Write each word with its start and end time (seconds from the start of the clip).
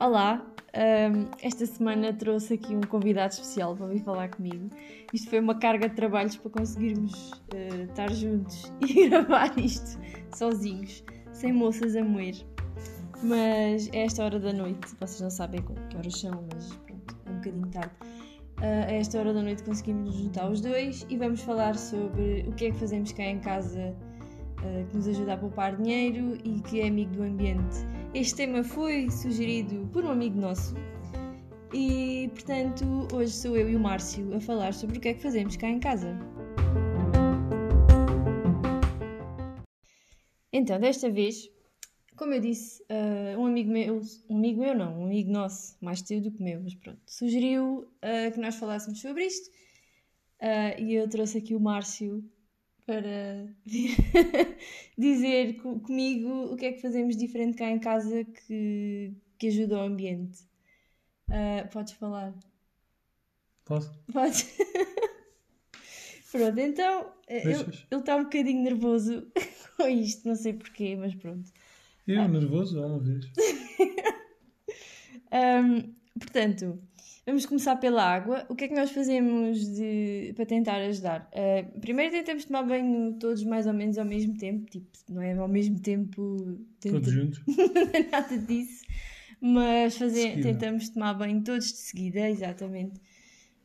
Olá, 0.00 0.44
um, 0.74 1.30
esta 1.40 1.64
semana 1.64 2.12
trouxe 2.12 2.54
aqui 2.54 2.74
um 2.74 2.80
convidado 2.80 3.34
especial 3.34 3.76
para 3.76 3.86
vir 3.86 4.02
falar 4.02 4.30
comigo. 4.30 4.68
Isto 5.12 5.30
foi 5.30 5.38
uma 5.38 5.54
carga 5.60 5.88
de 5.88 5.94
trabalhos 5.94 6.36
para 6.36 6.50
conseguirmos 6.50 7.30
uh, 7.30 7.84
estar 7.88 8.12
juntos 8.12 8.72
e 8.82 9.08
gravar 9.08 9.56
isto 9.60 9.96
sozinhos, 10.34 11.04
sem 11.32 11.52
moças 11.52 11.94
a 11.94 12.02
moer. 12.02 12.34
Mas 13.22 13.88
é 13.92 14.06
esta 14.06 14.24
hora 14.24 14.40
da 14.40 14.52
noite, 14.52 14.92
vocês 14.98 15.20
não 15.20 15.30
sabem 15.30 15.62
que 15.62 15.96
horas 15.96 16.18
são, 16.18 16.44
mas 16.52 16.72
pronto, 16.78 17.16
é 17.26 17.30
um 17.30 17.34
bocadinho 17.36 17.68
tarde. 17.68 17.94
Uh, 18.58 18.88
a 18.88 18.92
esta 18.92 19.20
hora 19.20 19.32
da 19.32 19.40
noite 19.40 19.62
conseguimos 19.62 20.14
juntar 20.16 20.50
os 20.50 20.60
dois 20.60 21.06
e 21.08 21.16
vamos 21.16 21.42
falar 21.42 21.76
sobre 21.76 22.44
o 22.48 22.52
que 22.54 22.66
é 22.66 22.70
que 22.72 22.78
fazemos 22.78 23.12
cá 23.12 23.22
em 23.22 23.38
casa 23.38 23.94
que 24.88 24.96
nos 24.96 25.06
ajuda 25.08 25.34
a 25.34 25.36
poupar 25.36 25.76
dinheiro 25.76 26.38
e 26.44 26.60
que 26.60 26.80
é 26.80 26.88
amigo 26.88 27.12
do 27.12 27.22
ambiente. 27.22 27.76
Este 28.14 28.36
tema 28.36 28.62
foi 28.62 29.10
sugerido 29.10 29.88
por 29.92 30.04
um 30.04 30.10
amigo 30.10 30.38
nosso 30.38 30.74
e, 31.72 32.28
portanto, 32.32 32.84
hoje 33.12 33.32
sou 33.32 33.56
eu 33.56 33.68
e 33.68 33.76
o 33.76 33.80
Márcio 33.80 34.34
a 34.34 34.40
falar 34.40 34.72
sobre 34.72 34.98
o 34.98 35.00
que 35.00 35.08
é 35.08 35.14
que 35.14 35.22
fazemos 35.22 35.56
cá 35.56 35.68
em 35.68 35.80
casa. 35.80 36.16
Então, 40.52 40.78
desta 40.78 41.10
vez, 41.10 41.50
como 42.16 42.32
eu 42.32 42.40
disse, 42.40 42.80
uh, 42.84 43.40
um 43.40 43.46
amigo 43.46 43.72
meu, 43.72 44.00
um 44.30 44.36
amigo 44.36 44.60
meu 44.60 44.74
não, 44.74 45.00
um 45.00 45.04
amigo 45.06 45.32
nosso, 45.32 45.76
mais 45.80 46.00
teu 46.00 46.20
do 46.20 46.30
que 46.30 46.40
meu, 46.40 46.60
mas 46.60 46.74
pronto, 46.76 47.00
sugeriu 47.06 47.80
uh, 47.80 48.32
que 48.32 48.38
nós 48.38 48.54
falássemos 48.54 49.00
sobre 49.00 49.24
isto 49.24 49.50
e 50.78 50.94
eu 50.94 51.08
trouxe 51.08 51.38
aqui 51.38 51.54
o 51.54 51.60
Márcio 51.60 52.22
para 52.86 53.46
dizer 54.96 55.56
comigo 55.56 56.52
o 56.52 56.56
que 56.56 56.66
é 56.66 56.72
que 56.72 56.82
fazemos 56.82 57.16
diferente 57.16 57.56
cá 57.56 57.70
em 57.70 57.78
casa 57.78 58.24
que, 58.24 59.12
que 59.38 59.48
ajuda 59.48 59.78
o 59.78 59.82
ambiente. 59.82 60.42
Uh, 61.28 61.68
podes 61.72 61.94
falar? 61.94 62.34
Posso? 63.64 63.90
Podes. 64.12 64.56
pronto, 66.30 66.58
então 66.58 67.12
ele 67.26 67.72
está 67.92 68.16
um 68.16 68.24
bocadinho 68.24 68.62
nervoso 68.62 69.26
com 69.76 69.88
isto, 69.88 70.28
não 70.28 70.36
sei 70.36 70.52
porquê, 70.52 70.96
mas 70.96 71.14
pronto. 71.14 71.50
Eu, 72.06 72.20
ah. 72.20 72.28
nervoso, 72.28 72.82
há 72.82 72.86
uma 72.86 72.98
vez. 72.98 73.24
um, 75.32 75.94
portanto, 76.18 76.78
Vamos 77.26 77.46
começar 77.46 77.76
pela 77.76 78.02
água. 78.02 78.44
O 78.50 78.54
que 78.54 78.64
é 78.64 78.68
que 78.68 78.74
nós 78.74 78.90
fazemos 78.90 79.58
de, 79.74 80.34
para 80.36 80.44
tentar 80.44 80.76
ajudar? 80.76 81.30
Uh, 81.32 81.80
primeiro 81.80 82.12
tentamos 82.12 82.44
tomar 82.44 82.62
banho 82.62 83.14
todos 83.14 83.42
mais 83.44 83.66
ou 83.66 83.72
menos 83.72 83.96
ao 83.96 84.04
mesmo 84.04 84.36
tempo, 84.36 84.70
tipo, 84.70 84.86
não 85.08 85.22
é 85.22 85.32
ao 85.32 85.48
mesmo 85.48 85.80
tempo. 85.80 86.58
Tenta... 86.78 86.96
Todos 86.96 87.12
juntos? 87.12 87.42
não 87.46 87.54
é 87.94 88.10
nada 88.10 88.36
disso. 88.38 88.84
Mas 89.40 89.96
fazer, 89.96 90.42
tentamos 90.42 90.90
tomar 90.90 91.14
banho 91.14 91.42
todos 91.42 91.66
de 91.68 91.78
seguida, 91.78 92.28
exatamente. 92.28 92.98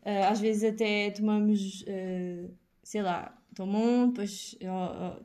Uh, 0.03 0.23
às 0.29 0.39
vezes 0.39 0.63
até 0.63 1.11
tomamos, 1.11 1.81
uh, 1.81 2.49
sei 2.81 3.01
lá, 3.01 3.37
tomo 3.53 3.77
um, 3.77 4.07
depois 4.07 4.57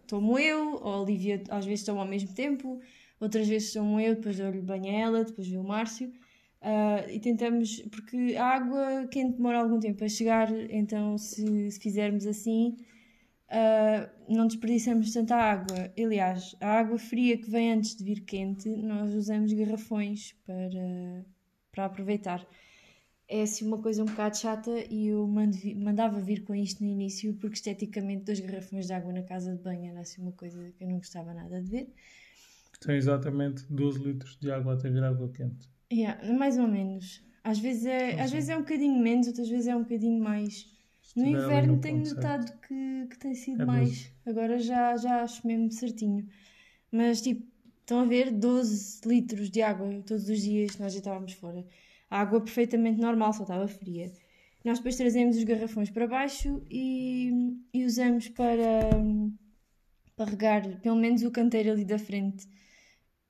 tomo 0.08 0.38
eu, 0.40 0.74
ou 0.74 0.92
a 0.92 1.02
Olivia 1.02 1.40
às 1.50 1.64
vezes 1.64 1.84
toma 1.84 2.00
ao 2.00 2.08
mesmo 2.08 2.34
tempo, 2.34 2.80
outras 3.20 3.46
vezes 3.46 3.72
tomo 3.72 4.00
eu, 4.00 4.16
depois 4.16 4.38
dou-lhe 4.38 4.60
banho 4.60 4.86
a 4.86 4.92
ela, 4.92 5.24
depois 5.24 5.46
vê 5.46 5.56
o 5.56 5.62
Márcio. 5.62 6.12
Uh, 6.64 7.10
e 7.10 7.20
tentamos, 7.20 7.82
porque 7.90 8.36
a 8.38 8.46
água 8.46 9.06
quente 9.08 9.36
demora 9.36 9.58
algum 9.58 9.78
tempo 9.78 10.02
a 10.02 10.08
chegar, 10.08 10.50
então 10.70 11.18
se, 11.18 11.70
se 11.70 11.78
fizermos 11.78 12.26
assim, 12.26 12.78
uh, 13.50 14.34
não 14.34 14.46
desperdiçamos 14.46 15.12
tanta 15.12 15.36
água. 15.36 15.92
Aliás, 15.98 16.56
a 16.62 16.78
água 16.78 16.98
fria 16.98 17.36
que 17.36 17.50
vem 17.50 17.72
antes 17.72 17.94
de 17.94 18.02
vir 18.02 18.20
quente, 18.20 18.70
nós 18.70 19.12
usamos 19.14 19.52
garrafões 19.52 20.32
para, 20.46 21.26
para 21.70 21.84
aproveitar. 21.84 22.46
É 23.28 23.42
assim 23.42 23.66
uma 23.66 23.82
coisa 23.82 24.02
um 24.02 24.06
bocado 24.06 24.38
chata 24.38 24.70
e 24.90 25.08
eu 25.08 25.26
mando, 25.26 25.58
mandava 25.76 26.18
vir 26.18 26.44
com 26.44 26.54
isto 26.54 26.82
no 26.82 26.88
início, 26.88 27.34
porque 27.34 27.56
esteticamente 27.56 28.24
dois 28.24 28.40
garrafões 28.40 28.86
de 28.86 28.92
água 28.94 29.12
na 29.12 29.22
casa 29.22 29.54
de 29.54 29.62
banho 29.62 29.90
era 29.90 30.00
assim 30.00 30.22
uma 30.22 30.32
coisa 30.32 30.72
que 30.78 30.82
eu 30.82 30.88
não 30.88 30.96
gostava 30.96 31.34
nada 31.34 31.60
de 31.60 31.68
ver. 31.68 31.92
Tem 32.80 32.96
exatamente 32.96 33.66
12 33.70 33.98
litros 34.02 34.38
de 34.38 34.50
água 34.50 34.74
até 34.74 34.88
vir 34.88 35.04
água 35.04 35.30
quente. 35.30 35.73
Yeah, 35.94 36.32
mais 36.32 36.58
ou 36.58 36.66
menos. 36.66 37.22
Às 37.44 37.60
vezes, 37.60 37.86
é, 37.86 38.20
às 38.20 38.32
vezes 38.32 38.48
é 38.48 38.56
um 38.56 38.60
bocadinho 38.60 38.98
menos, 38.98 39.28
outras 39.28 39.48
vezes 39.48 39.68
é 39.68 39.76
um 39.76 39.82
bocadinho 39.82 40.20
mais. 40.20 40.68
No 41.14 41.24
inverno 41.24 41.78
tenho 41.78 42.02
notado 42.02 42.52
que, 42.66 43.06
que 43.10 43.18
tem 43.18 43.34
sido 43.34 43.62
é 43.62 43.66
mais. 43.66 44.10
Agora 44.26 44.58
já, 44.58 44.96
já 44.96 45.22
acho 45.22 45.46
mesmo 45.46 45.70
certinho. 45.70 46.26
Mas 46.90 47.22
tipo, 47.22 47.46
estão 47.80 48.00
a 48.00 48.04
ver 48.04 48.32
12 48.32 49.06
litros 49.06 49.50
de 49.50 49.62
água 49.62 50.02
todos 50.04 50.28
os 50.28 50.40
dias 50.40 50.76
nós 50.78 50.92
já 50.94 50.98
estávamos 50.98 51.34
fora. 51.34 51.64
A 52.10 52.20
água 52.20 52.40
perfeitamente 52.40 53.00
normal, 53.00 53.32
só 53.32 53.42
estava 53.42 53.68
fria. 53.68 54.12
Nós 54.64 54.78
depois 54.78 54.96
trazemos 54.96 55.36
os 55.36 55.44
garrafões 55.44 55.90
para 55.90 56.08
baixo 56.08 56.62
e, 56.68 57.30
e 57.72 57.84
usamos 57.84 58.28
para, 58.30 58.90
para 60.16 60.30
regar 60.30 60.80
pelo 60.80 60.96
menos 60.96 61.22
o 61.22 61.30
canteiro 61.30 61.70
ali 61.70 61.84
da 61.84 61.98
frente 61.98 62.48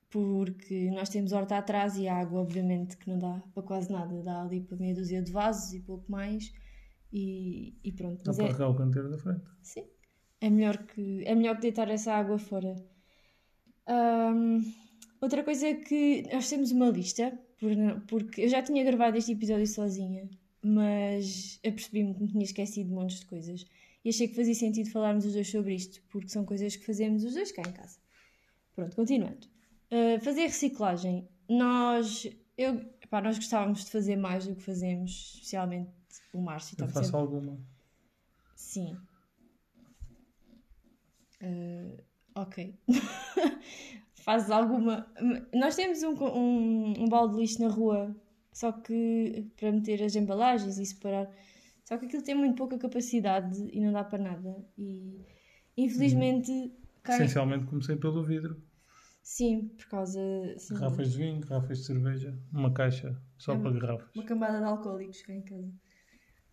porque 0.09 0.89
nós 0.91 1.09
temos 1.09 1.31
horta 1.31 1.57
atrás 1.57 1.97
e 1.97 2.07
a 2.07 2.15
água, 2.15 2.41
obviamente, 2.41 2.97
que 2.97 3.09
não 3.09 3.19
dá 3.19 3.43
para 3.53 3.63
quase 3.63 3.91
nada, 3.91 4.23
dá 4.23 4.41
ali 4.41 4.61
para 4.61 4.77
meia 4.77 4.95
dúzia 4.95 5.21
de 5.21 5.31
vasos 5.31 5.73
e 5.73 5.79
pouco 5.79 6.09
mais. 6.11 6.53
E, 7.11 7.73
e 7.83 7.91
pronto. 7.91 8.23
Dá 8.23 8.33
para 8.33 8.45
é... 8.45 8.51
regar 8.51 8.69
o 8.69 8.75
canteiro 8.75 9.09
da 9.09 9.17
frente. 9.17 9.43
Sim. 9.61 9.85
É 10.41 10.49
melhor 10.49 10.77
que, 10.85 11.23
é 11.25 11.33
melhor 11.33 11.55
que 11.55 11.61
deitar 11.61 11.89
essa 11.89 12.13
água 12.13 12.37
fora. 12.37 12.75
Um, 13.87 14.61
outra 15.21 15.43
coisa 15.43 15.67
é 15.67 15.75
que 15.75 16.23
nós 16.31 16.49
temos 16.49 16.71
uma 16.71 16.89
lista, 16.89 17.37
porque 18.07 18.41
eu 18.41 18.49
já 18.49 18.61
tinha 18.61 18.83
gravado 18.83 19.17
este 19.17 19.31
episódio 19.31 19.67
sozinha, 19.67 20.29
mas 20.61 21.59
apercebi-me 21.65 22.13
que 22.13 22.21
me 22.21 22.27
tinha 22.27 22.43
esquecido 22.43 22.89
de 22.89 22.95
montes 22.95 23.19
de 23.21 23.25
coisas. 23.27 23.65
E 24.03 24.09
achei 24.09 24.27
que 24.27 24.35
fazia 24.35 24.53
sentido 24.53 24.91
falarmos 24.91 25.25
os 25.25 25.33
dois 25.33 25.49
sobre 25.49 25.73
isto, 25.73 26.01
porque 26.09 26.29
são 26.29 26.45
coisas 26.45 26.75
que 26.75 26.85
fazemos 26.85 27.23
os 27.23 27.33
dois 27.33 27.51
cá 27.51 27.63
em 27.67 27.71
casa. 27.71 27.97
Pronto, 28.75 28.95
continuando. 28.95 29.47
Uh, 29.91 30.19
fazer 30.23 30.43
reciclagem. 30.43 31.27
Nós, 31.47 32.27
eu, 32.57 32.83
pá, 33.09 33.21
nós 33.21 33.37
gostávamos 33.37 33.85
de 33.85 33.91
fazer 33.91 34.15
mais 34.15 34.47
do 34.47 34.55
que 34.55 34.63
fazemos, 34.63 35.33
especialmente 35.35 35.91
o 36.33 36.41
Márcio. 36.41 36.75
Eu 36.79 36.87
faço 36.87 37.05
sempre... 37.05 37.19
alguma. 37.19 37.57
Sim. 38.55 38.97
Uh, 41.41 41.97
ok. 42.33 42.75
Fazes 44.15 44.49
alguma. 44.49 45.07
Nós 45.53 45.75
temos 45.75 46.01
um, 46.01 46.13
um, 46.13 47.03
um 47.03 47.07
balde 47.07 47.35
de 47.35 47.41
lixo 47.41 47.61
na 47.61 47.67
rua, 47.67 48.15
só 48.51 48.71
que 48.71 49.47
para 49.55 49.71
meter 49.71 50.01
as 50.01 50.15
embalagens 50.15 50.79
e 50.79 50.85
separar. 50.85 51.29
Só 51.83 51.97
que 51.97 52.07
aquilo 52.07 52.23
tem 52.23 52.33
muito 52.33 52.55
pouca 52.55 52.79
capacidade 52.79 53.69
e 53.71 53.79
não 53.79 53.93
dá 53.93 54.03
para 54.03 54.17
nada. 54.17 54.65
E 54.77 55.21
infelizmente. 55.77 56.51
Hum. 56.51 56.71
Cai... 57.03 57.17
Essencialmente 57.17 57.65
comecei 57.67 57.95
pelo 57.95 58.23
vidro. 58.23 58.59
Sim, 59.25 59.69
por 59.69 59.87
causa. 59.87 60.21
Sim, 60.59 60.75
garrafas 60.75 61.11
de 61.11 61.17
vinho, 61.17 61.39
garrafas 61.39 61.79
de 61.79 61.85
cerveja, 61.85 62.37
uma 62.53 62.71
caixa 62.71 63.19
só 63.39 63.53
é 63.53 63.57
para 63.57 63.71
garrafas. 63.71 64.15
Uma 64.15 64.23
cambada 64.23 64.59
de 64.59 64.65
alcoólicos 64.65 65.23
cá 65.23 65.33
em 65.33 65.41
casa. 65.41 65.73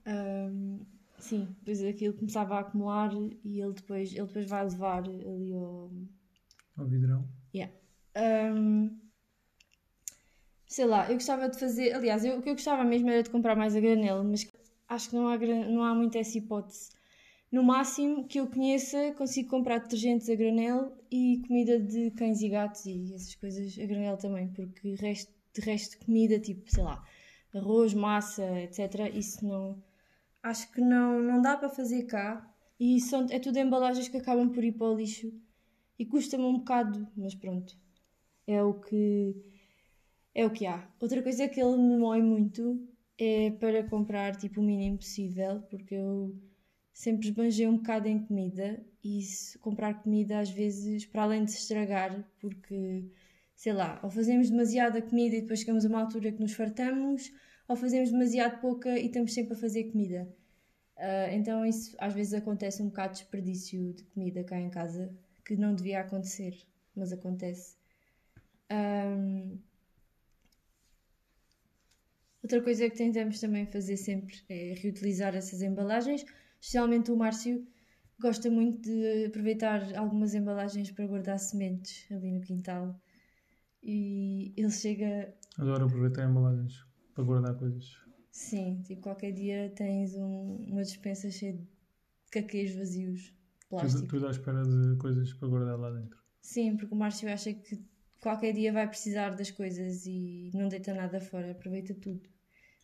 Um, 0.06 0.80
sim, 1.18 1.54
depois 1.58 1.84
aquilo 1.84 2.14
começava 2.14 2.54
a 2.54 2.60
acumular 2.60 3.12
e 3.44 3.60
ele 3.60 3.74
depois, 3.74 4.10
ele 4.14 4.26
depois 4.26 4.48
vai 4.48 4.64
levar 4.64 5.04
ali 5.04 5.52
ao. 5.52 5.92
Ao 6.78 6.86
vidrão. 6.86 7.28
Yeah. 7.54 7.74
Um, 8.16 8.98
sei 10.66 10.86
lá, 10.86 11.10
eu 11.10 11.14
gostava 11.14 11.50
de 11.50 11.60
fazer. 11.60 11.92
Aliás, 11.92 12.24
eu, 12.24 12.38
o 12.38 12.42
que 12.42 12.48
eu 12.48 12.54
gostava 12.54 12.82
mesmo 12.84 13.10
era 13.10 13.22
de 13.22 13.28
comprar 13.28 13.54
mais 13.54 13.76
a 13.76 13.80
granela, 13.80 14.24
mas 14.24 14.50
acho 14.88 15.10
que 15.10 15.14
não 15.14 15.28
há, 15.28 15.36
não 15.36 15.84
há 15.84 15.94
muito 15.94 16.16
essa 16.16 16.38
hipótese 16.38 16.88
no 17.52 17.62
máximo 17.62 18.26
que 18.26 18.40
eu 18.40 18.46
conheça, 18.46 19.12
consigo 19.12 19.50
comprar 19.50 19.78
detergentes 19.78 20.28
a 20.30 20.34
granel 20.34 20.96
e 21.10 21.42
comida 21.46 21.78
de 21.78 22.10
cães 22.12 22.40
e 22.40 22.48
gatos 22.48 22.86
e 22.86 23.12
essas 23.14 23.34
coisas 23.34 23.78
a 23.78 23.84
granel 23.84 24.16
também, 24.16 24.48
porque 24.48 24.94
resto, 24.94 25.30
de 25.52 25.60
resto 25.60 25.98
de 25.98 26.06
comida, 26.06 26.40
tipo, 26.40 26.62
sei 26.72 26.82
lá, 26.82 27.04
arroz, 27.54 27.92
massa, 27.92 28.42
etc., 28.62 29.14
isso 29.14 29.46
não. 29.46 29.82
Acho 30.42 30.72
que 30.72 30.80
não, 30.80 31.20
não 31.22 31.42
dá 31.42 31.54
para 31.56 31.68
fazer 31.68 32.04
cá 32.04 32.50
e 32.80 32.98
são, 32.98 33.26
é 33.30 33.38
tudo 33.38 33.58
embalagens 33.58 34.08
que 34.08 34.16
acabam 34.16 34.50
por 34.50 34.64
ir 34.64 34.72
para 34.72 34.86
o 34.90 34.96
lixo 34.96 35.30
e 35.98 36.06
custa-me 36.06 36.44
um 36.44 36.58
bocado, 36.58 37.06
mas 37.14 37.34
pronto, 37.34 37.76
é 38.46 38.62
o 38.62 38.74
que. 38.80 39.36
É 40.34 40.46
o 40.46 40.50
que 40.50 40.64
há. 40.64 40.90
Outra 40.98 41.22
coisa 41.22 41.46
que 41.46 41.60
ele 41.60 41.76
me 41.76 41.98
mói 41.98 42.22
muito 42.22 42.88
é 43.18 43.50
para 43.50 43.84
comprar 43.84 44.34
tipo 44.36 44.62
o 44.62 44.64
mínimo 44.64 44.96
possível, 44.96 45.60
porque 45.68 45.94
eu 45.94 46.34
sempre 46.92 47.28
esbanjei 47.28 47.66
um 47.66 47.76
bocado 47.76 48.08
em 48.08 48.18
comida 48.24 48.84
e 49.02 49.20
comprar 49.60 50.02
comida 50.02 50.38
às 50.38 50.50
vezes 50.50 51.04
para 51.06 51.22
além 51.22 51.44
de 51.44 51.52
se 51.52 51.58
estragar, 51.58 52.24
porque 52.38 53.04
sei 53.54 53.72
lá, 53.72 54.00
ou 54.02 54.10
fazemos 54.10 54.50
demasiada 54.50 55.00
comida 55.02 55.36
e 55.36 55.40
depois 55.40 55.60
chegamos 55.60 55.84
a 55.84 55.88
uma 55.88 56.00
altura 56.00 56.32
que 56.32 56.40
nos 56.40 56.52
fartamos, 56.52 57.32
ou 57.68 57.76
fazemos 57.76 58.10
demasiado 58.10 58.60
pouca 58.60 58.98
e 58.98 59.06
estamos 59.06 59.32
sempre 59.32 59.54
a 59.54 59.56
fazer 59.56 59.84
comida. 59.84 60.28
Uh, 60.96 61.32
então 61.32 61.64
isso 61.64 61.96
às 61.98 62.12
vezes 62.12 62.34
acontece 62.34 62.82
um 62.82 62.86
bocado 62.86 63.14
de 63.14 63.20
desperdício 63.20 63.94
de 63.94 64.04
comida 64.04 64.44
cá 64.44 64.58
em 64.60 64.70
casa, 64.70 65.14
que 65.44 65.56
não 65.56 65.74
devia 65.74 66.00
acontecer, 66.00 66.56
mas 66.94 67.12
acontece. 67.12 67.76
Ahm, 68.70 69.58
Outra 72.42 72.60
coisa 72.60 72.90
que 72.90 72.96
tentamos 72.96 73.38
também 73.38 73.64
fazer 73.66 73.96
sempre 73.96 74.36
é 74.48 74.74
reutilizar 74.74 75.34
essas 75.36 75.62
embalagens. 75.62 76.24
Especialmente 76.62 77.10
o 77.10 77.16
Márcio 77.16 77.66
gosta 78.20 78.48
muito 78.48 78.82
de 78.88 79.24
aproveitar 79.26 79.82
algumas 79.96 80.32
embalagens 80.32 80.92
para 80.92 81.08
guardar 81.08 81.36
sementes 81.40 82.06
ali 82.12 82.30
no 82.30 82.40
quintal. 82.40 83.02
E 83.82 84.54
ele 84.56 84.70
chega. 84.70 85.34
Adoro 85.58 85.86
aproveitar 85.86 86.24
embalagens 86.30 86.86
para 87.14 87.24
guardar 87.24 87.56
coisas. 87.58 87.84
Sim, 88.30 88.80
tipo, 88.86 89.02
qualquer 89.02 89.32
dia 89.32 89.72
tens 89.74 90.14
um- 90.14 90.64
uma 90.70 90.82
dispensa 90.82 91.28
cheia 91.32 91.54
de 91.54 91.66
caquês 92.30 92.74
vazios 92.76 93.20
de 93.22 93.30
Tudo, 93.32 93.68
plástico. 93.68 94.06
tudo 94.06 94.28
à 94.28 94.30
espera 94.30 94.62
de 94.62 94.96
coisas 94.98 95.32
para 95.34 95.48
guardar 95.48 95.76
lá 95.80 95.90
dentro. 95.90 96.16
Sim, 96.40 96.76
porque 96.76 96.94
o 96.94 96.96
Márcio 96.96 97.28
acha 97.28 97.52
que 97.52 97.84
qualquer 98.20 98.52
dia 98.52 98.72
vai 98.72 98.86
precisar 98.88 99.30
das 99.30 99.50
coisas 99.50 100.06
e 100.06 100.50
não 100.54 100.68
deita 100.68 100.94
nada 100.94 101.20
fora, 101.20 101.50
aproveita 101.50 101.92
tudo. 101.94 102.22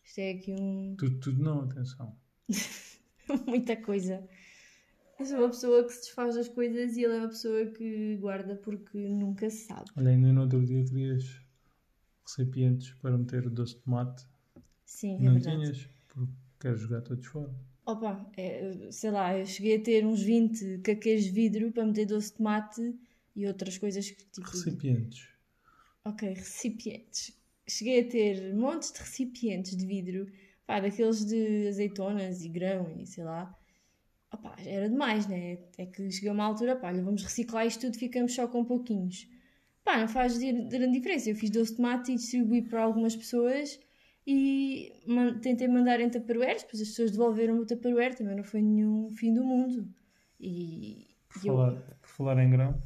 Isto 0.03 0.19
é 0.19 0.31
aqui 0.31 0.51
um. 0.53 0.95
Tudo, 0.97 1.17
tudo 1.21 1.41
não, 1.41 1.61
atenção. 1.61 2.19
muita 3.47 3.75
coisa. 3.75 4.27
Eu 5.19 5.25
sou 5.25 5.37
uma 5.37 5.49
pessoa 5.49 5.83
que 5.83 5.91
se 5.91 6.01
desfaz 6.01 6.35
das 6.35 6.47
coisas 6.47 6.95
e 6.95 7.03
ele 7.03 7.13
é 7.13 7.19
uma 7.19 7.27
pessoa 7.27 7.65
que 7.65 8.15
guarda 8.17 8.55
porque 8.55 8.97
nunca 8.97 9.49
se 9.49 9.65
sabe. 9.65 9.89
Olha, 9.97 10.11
ainda 10.11 10.31
no 10.31 10.41
outro 10.41 10.65
dia 10.65 10.83
querias 10.85 11.41
recipientes 12.25 12.91
para 13.01 13.17
meter 13.17 13.45
o 13.45 13.49
doce 13.49 13.75
de 13.75 13.81
tomate. 13.81 14.25
Sim, 14.85 15.17
é 15.17 15.19
não 15.19 15.33
verdade. 15.33 15.61
tinhas, 15.63 15.89
porque 16.07 16.31
queres 16.59 16.79
jogar 16.79 17.01
todos 17.01 17.25
fora. 17.25 17.53
Opa, 17.85 18.31
é, 18.37 18.91
sei 18.91 19.11
lá, 19.11 19.37
eu 19.37 19.45
cheguei 19.45 19.77
a 19.77 19.81
ter 19.81 20.05
uns 20.05 20.21
20 20.21 20.77
caquês 20.79 21.25
de 21.25 21.31
vidro 21.31 21.71
para 21.71 21.85
meter 21.85 22.05
doce 22.05 22.29
de 22.31 22.37
tomate 22.37 22.95
e 23.35 23.47
outras 23.47 23.77
coisas 23.77 24.09
que 24.09 24.23
tipo. 24.25 24.47
Recipientes. 24.47 25.27
Ok, 26.05 26.29
recipientes. 26.33 27.37
Cheguei 27.67 28.01
a 28.01 28.07
ter 28.07 28.53
montes 28.55 28.91
de 28.91 28.99
recipientes 28.99 29.75
de 29.75 29.85
vidro, 29.85 30.27
pá, 30.69 30.79
daqueles 30.79 31.25
de 31.25 31.67
azeitonas 31.67 32.43
e 32.45 32.49
grão 32.49 32.91
e 32.95 33.07
sei 33.07 33.23
lá. 33.23 33.51
Opá, 34.31 34.55
era 34.63 34.87
demais, 34.87 35.25
né? 35.25 35.57
É 35.79 35.87
que 35.87 36.11
chegou 36.11 36.31
uma 36.31 36.43
altura, 36.45 36.75
pá, 36.75 36.89
olha, 36.89 37.01
vamos 37.01 37.23
reciclar 37.23 37.65
isto 37.65 37.81
tudo, 37.87 37.97
ficamos 37.97 38.35
só 38.35 38.47
com 38.47 38.63
pouquinhos. 38.63 39.27
Pá, 39.83 39.97
não 39.97 40.07
faz 40.07 40.37
grande 40.37 40.91
diferença. 40.91 41.27
Eu 41.31 41.35
fiz 41.35 41.49
doce 41.49 41.71
de 41.71 41.77
tomate 41.77 42.11
e 42.11 42.15
distribuí 42.17 42.61
para 42.61 42.83
algumas 42.83 43.15
pessoas 43.15 43.79
e 44.27 44.93
man- 45.07 45.39
tentei 45.39 45.67
mandar 45.67 45.99
em 46.01 46.07
tupperwares, 46.11 46.61
depois 46.61 46.83
as 46.83 46.89
pessoas 46.89 47.09
devolveram 47.09 47.57
o 47.57 47.65
tupperware, 47.65 48.13
também 48.15 48.35
não 48.35 48.43
foi 48.43 48.61
nenhum 48.61 49.09
fim 49.09 49.33
do 49.33 49.43
mundo. 49.43 49.91
E, 50.39 51.07
Por 51.29 51.43
eu- 51.47 51.55
falar, 51.55 51.75
por 51.99 52.09
falar 52.09 52.43
em 52.43 52.51
grão, 52.51 52.79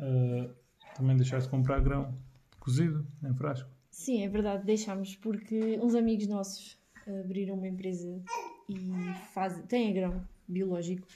eh, 0.00 0.50
também 0.96 1.16
deixaste 1.16 1.48
de 1.48 1.50
comprar 1.50 1.80
grão 1.82 2.18
cozido 2.58 3.06
em 3.22 3.34
frasco. 3.34 3.68
Sim, 3.92 4.24
é 4.24 4.28
verdade, 4.28 4.64
deixámos 4.64 5.14
porque 5.16 5.78
uns 5.80 5.94
amigos 5.94 6.26
nossos 6.26 6.76
abriram 7.06 7.54
uma 7.56 7.68
empresa 7.68 8.22
e 8.68 8.74
fazem, 9.34 9.64
têm 9.66 9.92
grão 9.92 10.26
biológico 10.48 11.06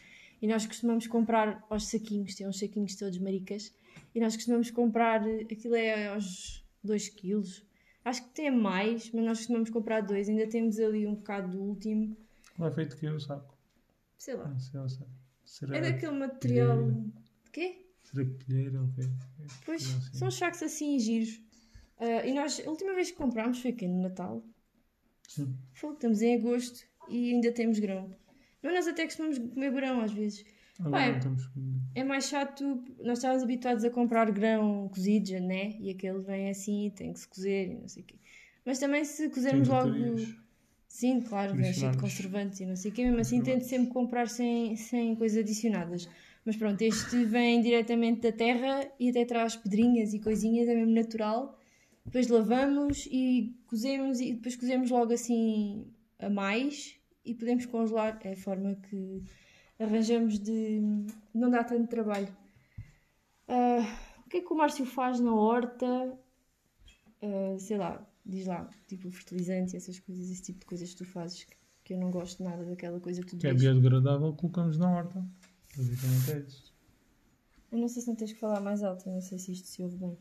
e 0.43 0.46
nós 0.46 0.67
costumamos 0.67 1.06
comprar 1.06 1.64
aos 1.70 1.88
saquinhos, 1.88 2.34
tem 2.34 2.46
uns 2.46 2.58
saquinhos 2.58 2.94
todos 2.94 3.19
maricas 3.19 3.75
e 4.14 4.20
nós 4.20 4.37
costumamos 4.37 4.70
comprar, 4.70 5.23
aquilo 5.50 5.75
é 5.75 6.08
aos 6.08 6.62
2 6.84 7.08
quilos, 7.08 7.64
acho 8.05 8.23
que 8.25 8.34
tem 8.34 8.50
mais, 8.50 9.11
mas 9.11 9.25
nós 9.25 9.38
costumamos 9.38 9.70
comprar 9.70 10.02
dois, 10.02 10.28
ainda 10.28 10.46
temos 10.46 10.78
ali 10.78 11.06
um 11.06 11.14
bocado 11.14 11.50
do 11.56 11.62
último, 11.62 12.14
Lá 12.58 12.69
é 12.69 12.70
feito 12.70 12.96
que 12.96 13.06
o 13.06 13.19
saco. 13.20 13.55
sei 14.19 14.34
lá, 14.34 14.49
Não 14.49 14.58
sei, 14.61 14.81
não 14.81 14.88
sei. 14.88 15.06
Será, 15.44 15.76
é 15.76 15.81
daquele 15.81 16.12
material, 16.12 16.76
pilheira. 16.78 17.05
de 17.44 17.50
quê? 17.52 17.87
será 18.02 18.25
pilheira 18.25 18.81
ou 18.82 18.88
quê? 18.93 19.02
Pois, 19.64 19.82
Assim. 19.82 20.19
são 20.19 20.28
os 20.28 20.34
sacos 20.37 20.62
assim 20.62 20.99
giros. 20.99 21.40
Ah, 21.99 22.27
e 22.27 22.33
nós, 22.33 22.61
a 22.65 22.71
última 22.71 22.95
vez 22.95 23.11
que 23.11 23.17
comprámos 23.17 23.61
foi 23.61 23.71
aqui 23.71 23.87
no 23.89 24.03
Natal, 24.03 24.43
Sim. 25.29 25.55
Fogo, 25.73 25.95
estamos 25.95 26.23
em 26.23 26.37
agosto 26.37 26.85
e 27.09 27.33
ainda 27.33 27.53
temos 27.53 27.79
grão. 27.79 28.11
Mas 28.63 28.75
nós 28.75 28.87
até 28.87 29.05
costumamos 29.05 29.39
comer 29.39 29.73
grão 29.73 30.01
às 30.01 30.13
vezes. 30.13 30.45
Agora 30.81 30.91
Pai. 31.03 31.17
estamos 31.19 31.47
com- 31.49 31.81
É 31.95 32.05
mais 32.05 32.29
chato, 32.29 32.65
nós 33.01 33.19
estávamos 33.19 33.43
habituados 33.43 33.85
a 33.85 33.91
comprar 33.91 34.31
grão 34.31 34.89
cozido, 34.89 35.33
né? 35.41 35.77
E 35.81 35.91
aquele 35.91 36.19
vem 36.21 36.51
assim, 36.51 36.93
tem 36.95 37.13
que 37.13 37.21
se 37.21 37.29
cozer 37.29 37.71
e 37.71 37.75
não 37.75 37.89
sei 37.89 38.03
o 38.03 38.07
quê. 38.07 38.17
Mas 38.65 38.79
também 38.79 39.05
se 39.05 39.29
cozermos 39.31 39.69
logo. 39.69 39.91
Sim, 40.89 41.21
claro, 41.21 41.55
vem 41.55 41.73
cheio 41.73 41.91
de 41.93 41.99
conservantes 41.99 42.61
e 42.61 42.67
não 42.67 42.77
sei 42.77 42.91
o 42.91 42.95
quê. 42.95 43.05
Mesmo 43.05 43.21
assim, 43.21 43.43
tento 43.43 43.65
sempre 43.65 43.89
comprar 43.93 44.29
sem, 44.29 44.77
sem 44.77 45.15
coisas 45.17 45.39
adicionadas. 45.39 46.09
Mas 46.45 46.57
pronto, 46.57 46.81
este 46.81 47.25
vem 47.25 47.61
diretamente 47.61 48.21
da 48.23 48.33
terra 48.33 48.91
e 48.99 49.11
até 49.11 49.25
traz 49.25 49.57
pedrinhas 49.57 50.15
e 50.15 50.21
coisinhas, 50.21 50.69
é 50.69 50.75
mesmo 50.75 50.95
natural. 50.95 51.59
Depois 52.06 52.29
lavamos 52.29 53.06
e 53.11 53.55
cozemos 53.67 54.20
e 54.20 54.32
depois 54.32 54.55
cozemos 54.56 54.91
logo 54.91 55.12
assim 55.12 55.93
a 56.19 56.31
mais 56.31 56.97
e 57.25 57.35
podemos 57.35 57.67
congelar. 57.67 58.19
É 58.23 58.32
a 58.32 58.37
forma 58.37 58.76
que 58.76 59.23
arranjamos 59.79 60.38
de 60.38 60.81
não 61.35 61.50
dar 61.50 61.64
tanto 61.64 61.88
trabalho. 61.88 62.35
Ah, 63.49 63.99
o 64.25 64.29
que 64.29 64.38
é 64.38 64.41
que 64.41 64.53
o 64.53 64.56
Márcio 64.56 64.87
faz 64.87 65.19
na 65.19 65.35
horta? 65.35 66.17
Ah, 67.20 67.56
sei 67.58 67.76
lá, 67.76 68.06
diz 68.25 68.47
lá, 68.47 68.70
tipo 68.87 69.11
fertilizante 69.11 69.75
e 69.75 69.76
essas 69.76 69.99
coisas, 69.99 70.31
esse 70.31 70.43
tipo 70.43 70.61
de 70.61 70.67
coisas 70.67 70.91
que 70.91 70.97
tu 70.99 71.05
fazes 71.05 71.43
que, 71.43 71.56
que 71.82 71.94
eu 71.94 71.99
não 71.99 72.12
gosto 72.12 72.43
nada 72.43 72.64
daquela 72.64 73.00
coisa 73.00 73.20
tudo 73.23 73.41
Que 73.41 73.49
é 73.49 73.55
biodegradável, 73.55 74.32
colocamos 74.32 74.79
na 74.79 74.91
horta. 74.91 75.26
Basicamente 75.76 76.32
é 76.32 76.38
isso. 76.38 76.73
Eu 77.73 77.79
não 77.79 77.88
sei 77.88 78.02
se 78.02 78.09
não 78.09 78.14
tens 78.14 78.32
que 78.32 78.38
falar 78.38 78.61
mais 78.61 78.85
alto, 78.85 79.09
eu 79.09 79.12
não 79.12 79.20
sei 79.20 79.38
se 79.38 79.52
isto 79.52 79.67
se 79.67 79.82
ouve 79.82 79.97
bem. 79.97 80.17